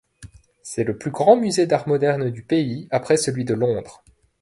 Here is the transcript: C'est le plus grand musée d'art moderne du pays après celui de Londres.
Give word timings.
C'est 0.63 0.83
le 0.83 0.97
plus 0.97 1.11
grand 1.11 1.37
musée 1.37 1.67
d'art 1.67 1.87
moderne 1.87 2.31
du 2.31 2.41
pays 2.41 2.87
après 2.89 3.17
celui 3.17 3.45
de 3.45 3.53
Londres. 3.53 4.03